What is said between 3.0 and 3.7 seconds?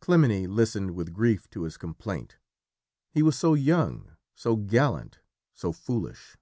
He was so